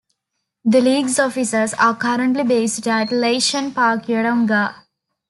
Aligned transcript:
The 0.65 0.81
league's 0.81 1.19
offices 1.19 1.75
are 1.75 1.95
currently 1.95 2.43
based 2.43 2.87
at 2.87 3.09
Leyshon 3.09 3.75
Park 3.75 4.07
Yeronga. 4.07 4.73